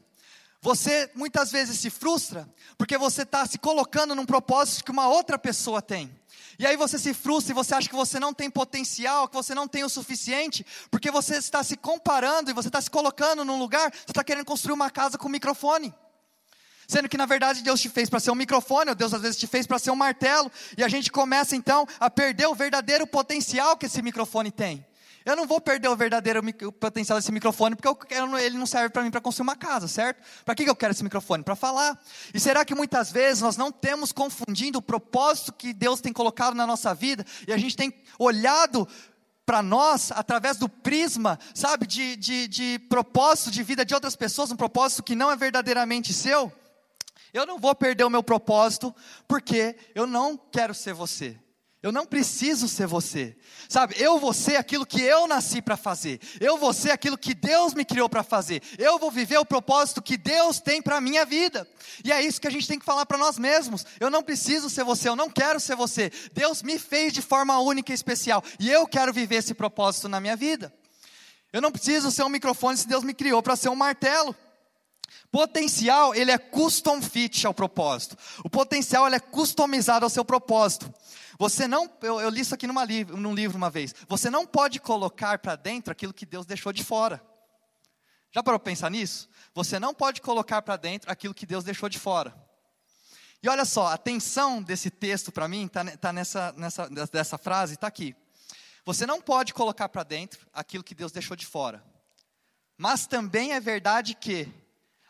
[0.62, 5.40] Você muitas vezes se frustra porque você está se colocando num propósito que uma outra
[5.40, 6.19] pessoa tem.
[6.60, 9.56] E aí você se frustra e você acha que você não tem potencial, que você
[9.56, 13.58] não tem o suficiente, porque você está se comparando e você está se colocando num
[13.58, 15.96] lugar, você está querendo construir uma casa com microfone.
[16.86, 19.40] Sendo que na verdade Deus te fez para ser um microfone, ou Deus às vezes
[19.40, 23.08] te fez para ser um martelo, e a gente começa então a perder o verdadeiro
[23.08, 24.86] potencial que esse microfone tem.
[25.30, 26.42] Eu não vou perder o verdadeiro
[26.74, 30.24] potencial desse microfone, porque quero, ele não serve para mim para construir uma casa, certo?
[30.44, 31.44] Para que eu quero esse microfone?
[31.44, 32.02] Para falar.
[32.34, 36.56] E será que muitas vezes nós não temos confundindo o propósito que Deus tem colocado
[36.56, 38.88] na nossa vida, e a gente tem olhado
[39.46, 44.52] para nós através do prisma, sabe, de, de, de propósito de vida de outras pessoas,
[44.52, 46.52] um propósito que não é verdadeiramente seu?
[47.32, 48.96] Eu não vou perder o meu propósito,
[49.28, 51.38] porque eu não quero ser você.
[51.82, 53.38] Eu não preciso ser você.
[53.70, 56.20] Sabe, eu vou ser aquilo que eu nasci para fazer.
[56.38, 58.62] Eu vou ser aquilo que Deus me criou para fazer.
[58.78, 61.66] Eu vou viver o propósito que Deus tem para a minha vida.
[62.04, 63.86] E é isso que a gente tem que falar para nós mesmos.
[63.98, 66.12] Eu não preciso ser você, eu não quero ser você.
[66.34, 68.44] Deus me fez de forma única e especial.
[68.60, 70.74] E eu quero viver esse propósito na minha vida.
[71.54, 74.36] Eu não preciso ser um microfone se Deus me criou para ser um martelo.
[75.32, 78.18] Potencial, ele é custom fit ao propósito.
[78.44, 80.92] O potencial, ele é customizado ao seu propósito.
[81.40, 83.96] Você não, eu, eu li isso aqui numa num livro uma vez.
[84.10, 87.26] Você não pode colocar para dentro aquilo que Deus deixou de fora.
[88.30, 89.30] Já parou para pensar nisso?
[89.56, 92.36] Você não pode colocar para dentro aquilo que Deus deixou de fora.
[93.42, 97.76] E olha só, a tensão desse texto para mim está tá nessa, nessa dessa frase,
[97.76, 98.14] está aqui.
[98.84, 101.82] Você não pode colocar para dentro aquilo que Deus deixou de fora.
[102.78, 104.52] Mas também é verdade que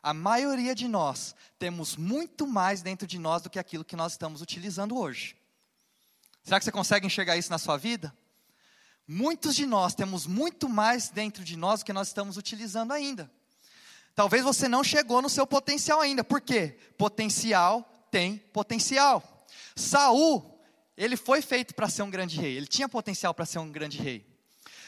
[0.04, 4.12] a maioria de nós temos muito mais dentro de nós do que aquilo que nós
[4.12, 5.39] estamos utilizando hoje.
[6.50, 8.12] Será que você consegue enxergar isso na sua vida?
[9.08, 13.30] Muitos de nós temos muito mais dentro de nós do que nós estamos utilizando ainda.
[14.16, 16.24] Talvez você não chegou no seu potencial ainda.
[16.24, 16.76] Por quê?
[16.98, 19.46] Potencial tem potencial.
[19.76, 20.60] Saul,
[20.98, 22.58] ele foi feito para ser um grande rei.
[22.58, 24.26] Ele tinha potencial para ser um grande rei.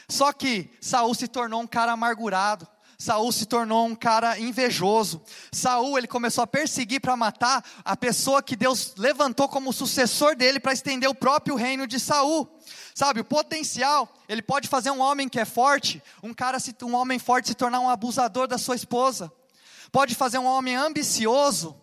[0.08, 2.66] Só que Saul se tornou um cara amargurado.
[3.02, 5.20] Saul se tornou um cara invejoso.
[5.50, 10.60] Saul ele começou a perseguir para matar a pessoa que Deus levantou como sucessor dele
[10.60, 12.48] para estender o próprio reino de Saul.
[12.94, 17.18] Sabe, o potencial, ele pode fazer um homem que é forte, um cara um homem
[17.18, 19.32] forte se tornar um abusador da sua esposa.
[19.90, 21.76] Pode fazer um homem ambicioso,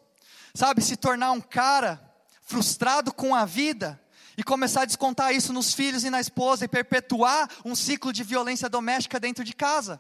[0.54, 2.02] sabe, se tornar um cara
[2.44, 4.02] frustrado com a vida
[4.38, 8.24] e começar a descontar isso nos filhos e na esposa e perpetuar um ciclo de
[8.24, 10.00] violência doméstica dentro de casa.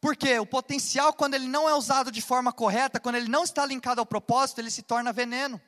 [0.00, 3.66] Porque o potencial, quando ele não é usado de forma correta, quando ele não está
[3.66, 5.60] linkado ao propósito, ele se torna veneno.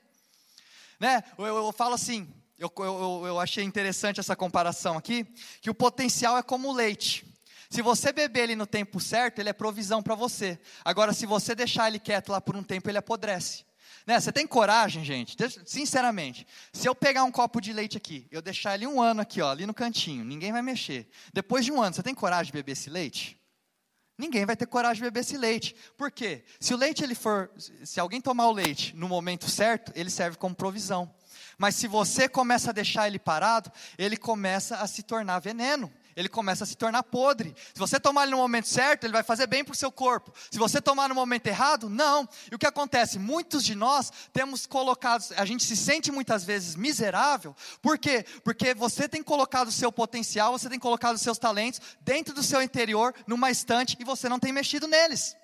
[0.98, 1.22] Né?
[1.36, 5.26] Eu, eu, eu falo assim, eu, eu, eu achei interessante essa comparação aqui,
[5.60, 7.26] que o potencial é como o leite.
[7.68, 10.58] Se você beber ele no tempo certo, ele é provisão para você.
[10.84, 13.64] Agora, se você deixar ele quieto lá por um tempo, ele apodrece.
[14.06, 14.18] Né?
[14.18, 15.36] Você tem coragem, gente?
[15.66, 19.40] Sinceramente, se eu pegar um copo de leite aqui, eu deixar ele um ano aqui,
[19.40, 21.08] ó, ali no cantinho, ninguém vai mexer.
[21.32, 23.41] Depois de um ano, você tem coragem de beber esse leite?
[24.16, 25.74] Ninguém vai ter coragem de beber esse leite.
[25.96, 26.44] Por quê?
[26.60, 30.36] Se o leite ele for, se alguém tomar o leite no momento certo, ele serve
[30.36, 31.12] como provisão.
[31.58, 36.28] Mas se você começa a deixar ele parado, ele começa a se tornar veneno ele
[36.28, 37.54] começa a se tornar podre.
[37.72, 40.32] Se você tomar ele no momento certo, ele vai fazer bem para o seu corpo.
[40.50, 42.28] Se você tomar no momento errado, não.
[42.50, 43.18] E o que acontece?
[43.18, 47.54] Muitos de nós temos colocado, a gente se sente muitas vezes miserável.
[47.80, 48.24] Por quê?
[48.44, 52.42] Porque você tem colocado o seu potencial, você tem colocado os seus talentos dentro do
[52.42, 55.36] seu interior, numa estante, e você não tem mexido neles.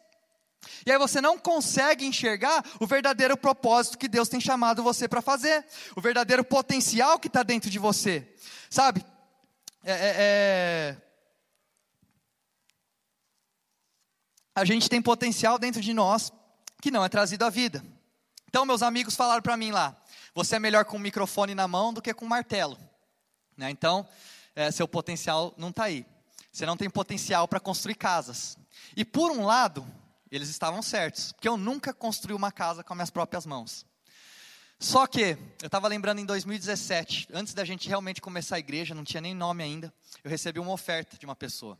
[0.84, 5.22] E aí você não consegue enxergar o verdadeiro propósito que Deus tem chamado você para
[5.22, 5.64] fazer,
[5.96, 8.26] o verdadeiro potencial que está dentro de você.
[8.68, 9.04] Sabe,
[9.90, 10.96] é, é, é,
[14.54, 16.30] a gente tem potencial dentro de nós
[16.82, 17.82] que não é trazido à vida.
[18.48, 19.96] Então, meus amigos falaram para mim lá:
[20.34, 22.78] você é melhor com um microfone na mão do que com um martelo.
[23.56, 23.70] Né?
[23.70, 24.06] Então,
[24.54, 26.04] é, seu potencial não está aí.
[26.52, 28.58] Você não tem potencial para construir casas.
[28.94, 29.86] E por um lado,
[30.30, 33.86] eles estavam certos, porque eu nunca construí uma casa com as minhas próprias mãos.
[34.80, 39.02] Só que, eu estava lembrando em 2017, antes da gente realmente começar a igreja, não
[39.02, 41.76] tinha nem nome ainda, eu recebi uma oferta de uma pessoa.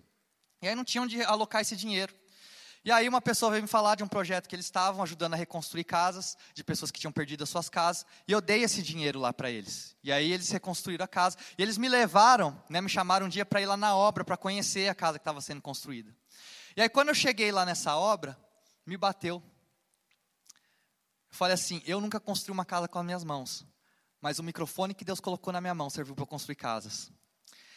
[0.60, 2.12] E aí não tinha onde alocar esse dinheiro.
[2.84, 5.36] E aí uma pessoa veio me falar de um projeto que eles estavam ajudando a
[5.36, 9.20] reconstruir casas, de pessoas que tinham perdido as suas casas, e eu dei esse dinheiro
[9.20, 9.96] lá para eles.
[10.02, 13.46] E aí eles reconstruíram a casa, e eles me levaram, né, me chamaram um dia
[13.46, 16.12] para ir lá na obra, para conhecer a casa que estava sendo construída.
[16.76, 18.36] E aí quando eu cheguei lá nessa obra,
[18.84, 19.40] me bateu
[21.30, 23.66] falei assim: eu nunca construí uma casa com as minhas mãos,
[24.20, 27.10] mas o microfone que Deus colocou na minha mão serviu para eu construir casas.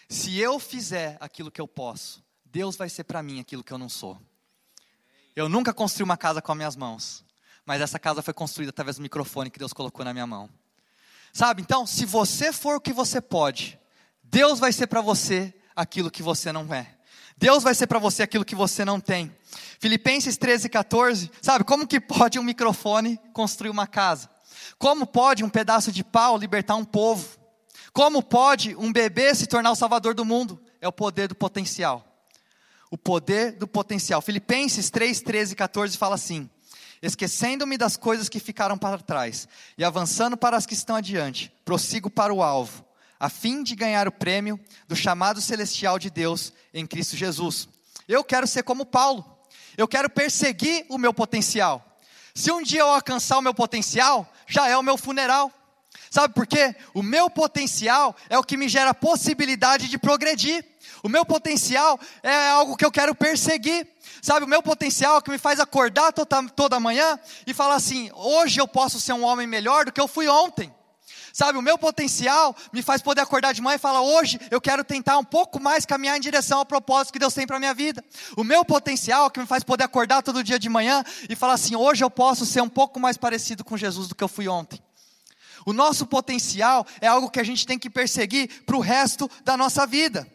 [0.10, 3.78] Se eu fizer aquilo que eu posso, Deus vai ser para mim aquilo que eu
[3.78, 4.20] não sou.
[5.36, 7.24] Eu nunca construí uma casa com as minhas mãos,
[7.66, 10.50] mas essa casa foi construída através do microfone que Deus colocou na minha mão.
[11.32, 11.62] Sabe?
[11.62, 13.80] Então, se você for o que você pode,
[14.22, 16.98] Deus vai ser para você aquilo que você não é.
[17.42, 19.36] Deus vai ser para você aquilo que você não tem.
[19.80, 24.30] Filipenses 13, 14, sabe, como que pode um microfone construir uma casa?
[24.78, 27.40] Como pode um pedaço de pau libertar um povo?
[27.92, 30.62] Como pode um bebê se tornar o salvador do mundo?
[30.80, 32.06] É o poder do potencial.
[32.92, 34.22] O poder do potencial.
[34.22, 36.48] Filipenses 3, 13 e 14 fala assim:
[37.02, 39.48] Esquecendo-me das coisas que ficaram para trás
[39.80, 42.86] e avançando para as que estão adiante, prossigo para o alvo
[43.22, 47.70] a fim de ganhar o prêmio do chamado celestial de Deus em Cristo Jesus.
[48.08, 49.24] Eu quero ser como Paulo.
[49.78, 51.86] Eu quero perseguir o meu potencial.
[52.34, 55.52] Se um dia eu alcançar o meu potencial, já é o meu funeral.
[56.10, 56.76] Sabe por quê?
[56.96, 60.66] O meu potencial é o que me gera a possibilidade de progredir.
[61.04, 63.88] O meu potencial é algo que eu quero perseguir.
[64.20, 68.10] Sabe, o meu potencial é que me faz acordar toda, toda manhã e falar assim:
[68.16, 70.74] hoje eu posso ser um homem melhor do que eu fui ontem.
[71.34, 74.84] Sabe, o meu potencial me faz poder acordar de manhã e falar: hoje eu quero
[74.84, 77.74] tentar um pouco mais caminhar em direção ao propósito que Deus tem para a minha
[77.74, 78.04] vida.
[78.36, 81.76] O meu potencial que me faz poder acordar todo dia de manhã e falar assim:
[81.76, 84.82] hoje eu posso ser um pouco mais parecido com Jesus do que eu fui ontem.
[85.66, 89.56] O nosso potencial é algo que a gente tem que perseguir para o resto da
[89.56, 90.28] nossa vida.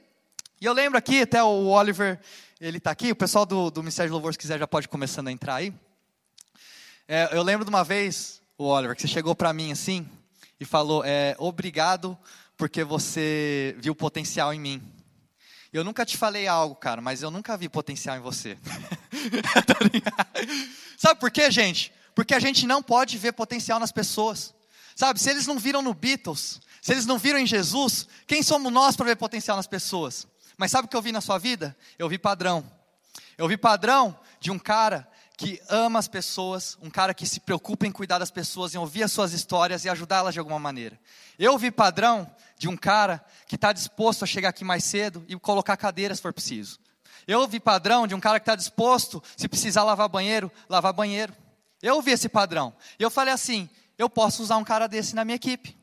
[0.61, 2.19] E eu lembro aqui, até o Oliver,
[2.61, 5.29] ele está aqui, o pessoal do, do Ministério de Louvor, se quiser, já pode começando
[5.29, 5.75] a entrar aí.
[7.09, 10.09] É, eu lembro de uma vez, o Oliver, que você chegou para mim assim,
[10.59, 12.19] e falou: é, Obrigado
[12.57, 14.93] porque você viu potencial em mim.
[15.73, 18.57] Eu nunca te falei algo, cara, mas eu nunca vi potencial em você.
[20.97, 21.93] Sabe por quê, gente?
[22.15, 24.55] Porque a gente não pode ver potencial nas pessoas.
[24.95, 28.73] Sabe, se eles não viram no Beatles, se eles não viram em Jesus, quem somos
[28.73, 30.27] nós para ver potencial nas pessoas?
[30.57, 31.77] Mas sabe o que eu vi na sua vida?
[31.99, 32.65] Eu vi padrão.
[33.37, 37.87] Eu vi padrão de um cara que ama as pessoas, um cara que se preocupa
[37.87, 40.99] em cuidar das pessoas, em ouvir as suas histórias e ajudá-las de alguma maneira.
[41.39, 45.37] Eu vi padrão de um cara que está disposto a chegar aqui mais cedo e
[45.39, 46.79] colocar cadeiras se for preciso.
[47.27, 51.35] Eu vi padrão de um cara que está disposto, se precisar lavar banheiro, lavar banheiro.
[51.83, 52.75] Eu vi esse padrão.
[52.99, 53.69] E eu falei assim:
[53.99, 55.77] eu posso usar um cara desse na minha equipe.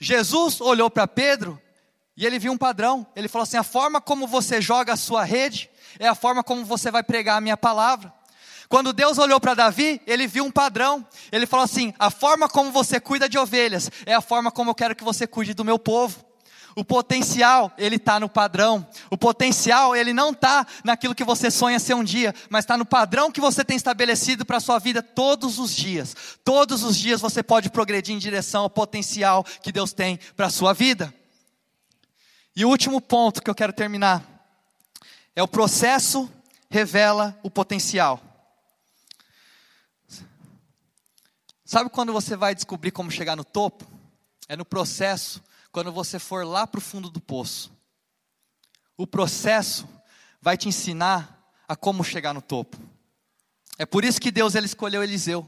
[0.00, 1.60] Jesus olhou para Pedro
[2.16, 3.06] e ele viu um padrão.
[3.16, 6.64] Ele falou assim: a forma como você joga a sua rede é a forma como
[6.64, 8.12] você vai pregar a minha palavra.
[8.68, 11.06] Quando Deus olhou para Davi, ele viu um padrão.
[11.32, 14.74] Ele falou assim: a forma como você cuida de ovelhas é a forma como eu
[14.74, 16.28] quero que você cuide do meu povo.
[16.76, 18.86] O potencial, ele está no padrão.
[19.10, 22.84] O potencial, ele não está naquilo que você sonha ser um dia, mas está no
[22.84, 26.14] padrão que você tem estabelecido para a sua vida todos os dias.
[26.44, 30.50] Todos os dias você pode progredir em direção ao potencial que Deus tem para a
[30.50, 31.12] sua vida.
[32.54, 34.22] E o último ponto que eu quero terminar
[35.34, 36.30] é o processo
[36.70, 38.27] revela o potencial.
[41.68, 43.86] Sabe quando você vai descobrir como chegar no topo?
[44.48, 47.70] É no processo, quando você for lá para o fundo do poço.
[48.96, 49.86] O processo
[50.40, 52.78] vai te ensinar a como chegar no topo.
[53.76, 55.46] É por isso que Deus ele escolheu Eliseu.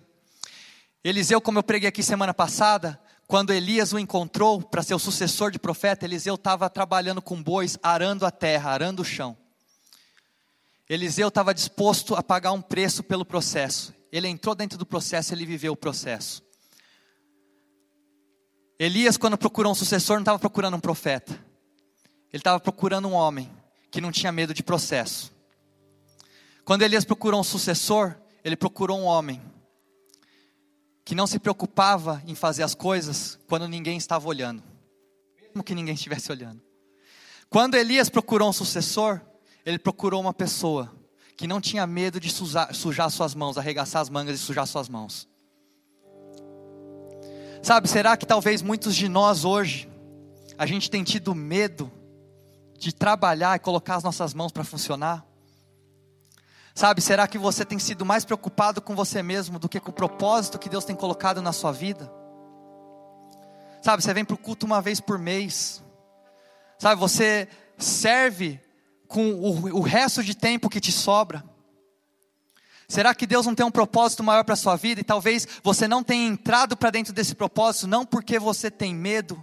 [1.02, 5.50] Eliseu, como eu preguei aqui semana passada, quando Elias o encontrou para ser o sucessor
[5.50, 9.34] de profeta, Eliseu estava trabalhando com bois, arando a terra, arando o chão.
[10.86, 13.98] Eliseu estava disposto a pagar um preço pelo processo.
[14.12, 16.42] Ele entrou dentro do processo, ele viveu o processo.
[18.78, 21.32] Elias, quando procurou um sucessor, não estava procurando um profeta.
[22.32, 23.50] Ele estava procurando um homem
[23.90, 25.32] que não tinha medo de processo.
[26.64, 29.42] Quando Elias procurou um sucessor, ele procurou um homem
[31.04, 34.62] que não se preocupava em fazer as coisas quando ninguém estava olhando,
[35.42, 36.62] mesmo que ninguém estivesse olhando.
[37.48, 39.20] Quando Elias procurou um sucessor,
[39.66, 40.94] ele procurou uma pessoa
[41.40, 44.90] que não tinha medo de sujar, sujar suas mãos, arregaçar as mangas e sujar suas
[44.90, 45.26] mãos.
[47.62, 49.90] Sabe, será que talvez muitos de nós hoje,
[50.58, 51.90] a gente tem tido medo
[52.78, 55.24] de trabalhar e colocar as nossas mãos para funcionar?
[56.74, 59.94] Sabe, será que você tem sido mais preocupado com você mesmo do que com o
[59.94, 62.12] propósito que Deus tem colocado na sua vida?
[63.80, 65.82] Sabe, você vem para o culto uma vez por mês.
[66.78, 67.48] Sabe, você
[67.78, 68.60] serve
[69.10, 71.44] com o, o resto de tempo que te sobra?
[72.88, 75.88] Será que Deus não tem um propósito maior para a sua vida e talvez você
[75.88, 79.42] não tenha entrado para dentro desse propósito, não porque você tem medo,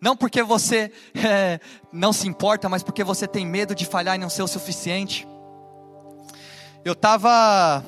[0.00, 1.60] não porque você é,
[1.92, 5.26] não se importa, mas porque você tem medo de falhar e não ser o suficiente?
[6.84, 7.84] Eu estava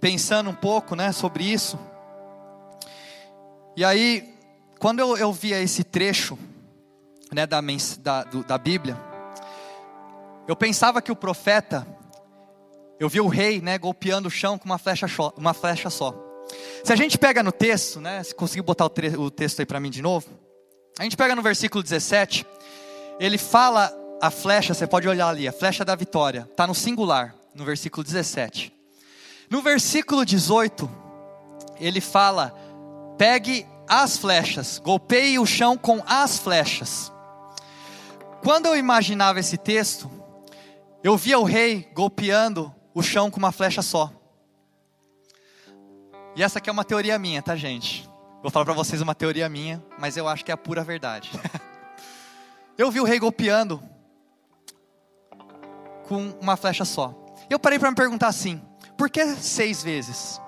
[0.00, 1.78] pensando um pouco né, sobre isso,
[3.80, 4.34] e aí,
[4.78, 6.38] quando eu, eu via esse trecho
[7.32, 7.62] né, da,
[8.00, 9.09] da, do, da Bíblia,
[10.50, 11.86] eu pensava que o profeta,
[12.98, 16.12] eu vi o rei, né, golpeando o chão com uma flecha, uma flecha só.
[16.82, 19.78] Se a gente pega no texto, né, se conseguir botar o, o texto aí para
[19.78, 20.26] mim de novo,
[20.98, 22.44] a gente pega no versículo 17,
[23.20, 27.32] ele fala a flecha, você pode olhar ali, a flecha da vitória, está no singular,
[27.54, 28.72] no versículo 17.
[29.48, 30.90] No versículo 18,
[31.78, 32.52] ele fala:
[33.16, 37.12] pegue as flechas, golpeie o chão com as flechas.
[38.42, 40.19] Quando eu imaginava esse texto,
[41.02, 44.12] eu via o rei golpeando o chão com uma flecha só.
[46.36, 48.08] E essa aqui é uma teoria minha, tá, gente?
[48.42, 51.30] Vou falar para vocês uma teoria minha, mas eu acho que é a pura verdade.
[52.78, 53.82] eu vi o rei golpeando
[56.06, 57.14] com uma flecha só.
[57.48, 58.62] Eu parei para me perguntar assim:
[58.96, 60.40] por que seis vezes?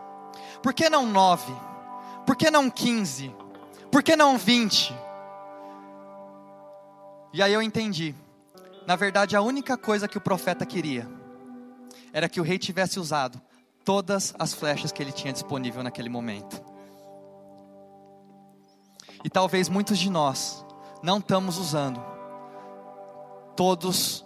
[0.63, 1.53] Por que não nove?
[2.27, 3.35] Por que não quinze?
[3.91, 4.95] Por que não vinte?
[7.33, 8.15] E aí eu entendi.
[8.87, 11.09] Na verdade, a única coisa que o profeta queria
[12.13, 13.41] era que o rei tivesse usado
[13.85, 16.63] todas as flechas que ele tinha disponível naquele momento.
[19.25, 20.65] E talvez muitos de nós
[21.03, 22.03] não estamos usando
[23.57, 24.25] todos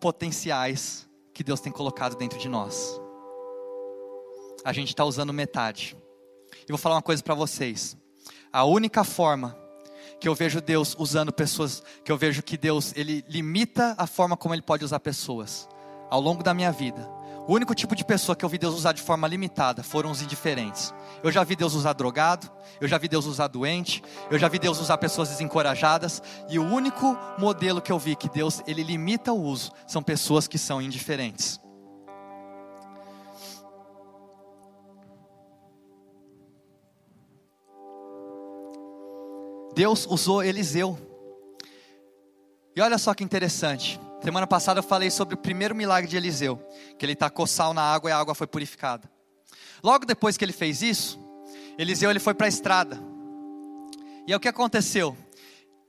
[0.00, 3.00] potenciais que Deus tem colocado dentro de nós.
[4.64, 5.96] A gente está usando metade.
[6.64, 7.96] E vou falar uma coisa para vocês.
[8.52, 9.56] A única forma
[10.20, 14.36] que eu vejo Deus usando pessoas, que eu vejo que Deus ele limita a forma
[14.36, 15.66] como ele pode usar pessoas
[16.10, 17.08] ao longo da minha vida.
[17.48, 20.20] O único tipo de pessoa que eu vi Deus usar de forma limitada foram os
[20.20, 20.94] indiferentes.
[21.22, 24.58] Eu já vi Deus usar drogado, eu já vi Deus usar doente, eu já vi
[24.58, 29.32] Deus usar pessoas desencorajadas, e o único modelo que eu vi que Deus ele limita
[29.32, 31.58] o uso são pessoas que são indiferentes.
[39.80, 40.98] Deus usou Eliseu.
[42.76, 43.98] E olha só que interessante.
[44.22, 46.62] Semana passada eu falei sobre o primeiro milagre de Eliseu,
[46.98, 49.10] que ele tacou sal na água e a água foi purificada.
[49.82, 51.18] Logo depois que ele fez isso,
[51.78, 53.00] Eliseu ele foi para a estrada.
[54.26, 55.16] E aí o que aconteceu?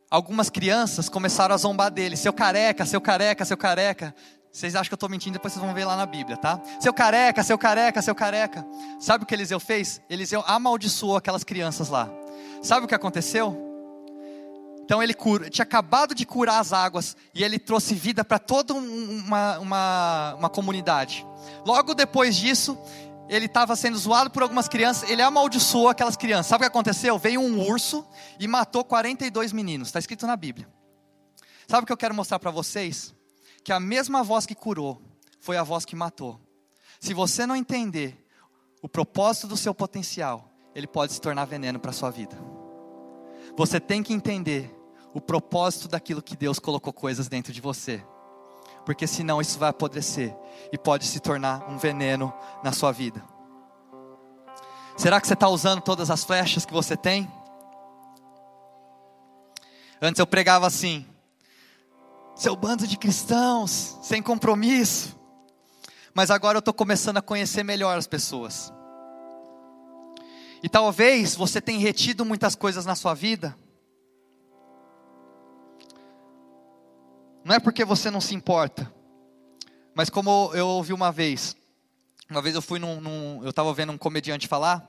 [0.09, 4.15] Algumas crianças começaram a zombar dele, seu careca, seu careca, seu careca.
[4.53, 6.61] Vocês acham que eu estou mentindo, depois vocês vão ver lá na Bíblia, tá?
[6.79, 8.65] Seu careca, seu careca, seu careca.
[9.01, 10.01] Sabe o que Eliseu fez?
[10.09, 12.09] Eliseu amaldiçoou aquelas crianças lá.
[12.61, 13.70] Sabe o que aconteceu?
[14.83, 18.73] Então ele cura, tinha acabado de curar as águas e ele trouxe vida para toda
[18.73, 21.25] uma, uma, uma comunidade.
[21.65, 22.77] Logo depois disso,
[23.29, 26.47] ele estava sendo zoado por algumas crianças, ele amaldiçoou aquelas crianças.
[26.47, 27.17] Sabe o que aconteceu?
[27.17, 28.05] Veio um urso
[28.37, 29.87] e matou 42 meninos.
[29.87, 30.67] Está escrito na Bíblia.
[31.67, 33.15] Sabe o que eu quero mostrar para vocês?
[33.63, 35.01] Que a mesma voz que curou
[35.39, 36.39] foi a voz que matou.
[36.99, 38.27] Se você não entender
[38.81, 42.37] o propósito do seu potencial, ele pode se tornar veneno para a sua vida.
[43.57, 44.73] Você tem que entender
[45.13, 48.03] o propósito daquilo que Deus colocou coisas dentro de você.
[48.85, 50.35] Porque senão isso vai apodrecer
[50.71, 52.33] e pode se tornar um veneno
[52.63, 53.23] na sua vida.
[54.97, 57.31] Será que você está usando todas as flechas que você tem?
[60.01, 61.05] Antes eu pregava assim,
[62.35, 65.15] seu bando de cristãos, sem compromisso.
[66.13, 68.73] Mas agora eu estou começando a conhecer melhor as pessoas.
[70.63, 73.55] E talvez você tenha retido muitas coisas na sua vida.
[77.43, 78.93] Não é porque você não se importa,
[79.95, 81.55] mas como eu ouvi uma vez,
[82.29, 84.87] uma vez eu fui num, num eu estava vendo um comediante falar,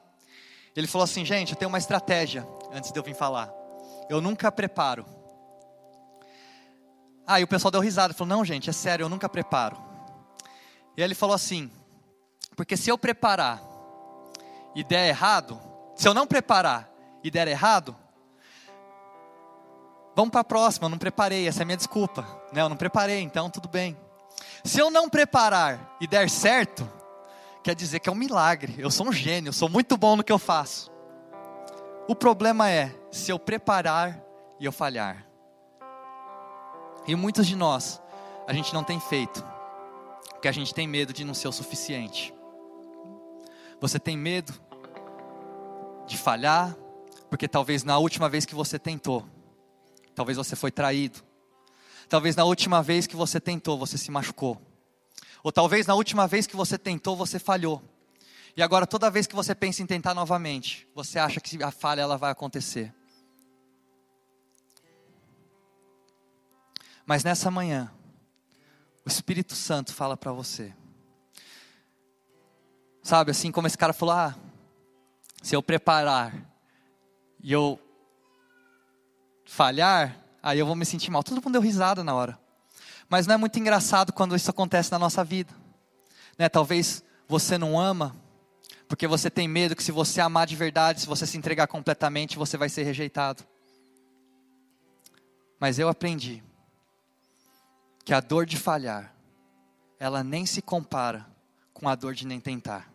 [0.77, 3.51] ele falou assim, gente, eu tenho uma estratégia antes de eu vir falar.
[4.09, 5.07] Eu nunca preparo.
[7.27, 9.77] Ah, e o pessoal deu risada, falou, não, gente, é sério, eu nunca preparo.
[10.95, 11.71] E aí ele falou assim,
[12.55, 13.63] porque se eu preparar
[14.75, 15.61] e der errado,
[15.95, 16.91] se eu não preparar
[17.23, 17.97] e der errado,
[20.15, 22.27] vamos para a próxima, eu não preparei, essa é a minha desculpa.
[22.53, 22.63] Né?
[22.63, 23.97] Eu não preparei, então tudo bem.
[24.65, 26.89] Se eu não preparar e der certo,
[27.63, 28.75] quer dizer que é um milagre.
[28.79, 30.91] Eu sou um gênio, eu sou muito bom no que eu faço.
[32.09, 34.21] O problema é se eu preparar
[34.59, 35.27] e eu falhar.
[37.07, 38.01] E muitos de nós,
[38.47, 39.45] a gente não tem feito,
[40.31, 42.35] porque a gente tem medo de não ser o suficiente.
[43.83, 44.55] Você tem medo
[46.07, 46.77] de falhar,
[47.29, 49.29] porque talvez na última vez que você tentou,
[50.15, 51.21] talvez você foi traído.
[52.09, 54.63] Talvez na última vez que você tentou, você se machucou.
[55.43, 57.83] Ou talvez na última vez que você tentou, você falhou.
[58.57, 62.03] E agora toda vez que você pensa em tentar novamente, você acha que a falha
[62.03, 62.95] ela vai acontecer.
[67.05, 67.93] Mas nessa manhã,
[69.05, 70.73] o Espírito Santo fala para você.
[73.03, 74.35] Sabe, assim como esse cara falou: ah,
[75.43, 76.33] se eu preparar
[77.43, 77.79] e eu
[79.45, 81.23] falhar, aí eu vou me sentir mal.
[81.23, 82.39] Todo mundo deu risada na hora.
[83.09, 85.53] Mas não é muito engraçado quando isso acontece na nossa vida.
[86.39, 86.49] Né?
[86.49, 88.17] Talvez você não ama,
[88.89, 92.39] porque você tem medo que se você amar de verdade, se você se entregar completamente,
[92.39, 93.43] você vai ser rejeitado.
[95.59, 96.43] Mas eu aprendi
[98.05, 99.15] que a dor de falhar,
[99.99, 101.27] ela nem se compara
[101.73, 102.92] com a dor de nem tentar.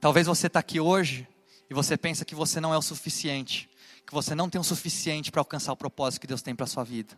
[0.00, 1.26] Talvez você está aqui hoje
[1.68, 3.68] e você pensa que você não é o suficiente,
[4.06, 6.68] que você não tem o suficiente para alcançar o propósito que Deus tem para a
[6.68, 7.14] sua vida.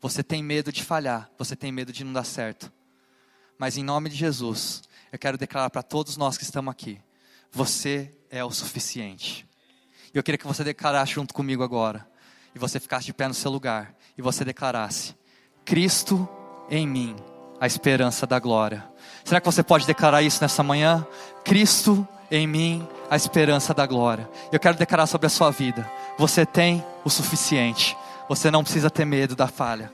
[0.00, 2.72] Você tem medo de falhar, você tem medo de não dar certo.
[3.56, 4.82] Mas em nome de Jesus,
[5.12, 7.00] eu quero declarar para todos nós que estamos aqui:
[7.52, 9.46] você é o suficiente.
[10.12, 12.06] E eu queria que você declarasse junto comigo agora,
[12.52, 15.14] e você ficasse de pé no seu lugar, e você declarasse:
[15.64, 16.28] Cristo
[16.68, 17.14] em mim,
[17.60, 18.84] a esperança da glória.
[19.24, 21.06] Será que você pode declarar isso nessa manhã?
[21.44, 22.06] Cristo
[22.36, 24.28] em mim a esperança da glória.
[24.50, 27.96] Eu quero declarar sobre a sua vida: você tem o suficiente,
[28.28, 29.90] você não precisa ter medo da falha.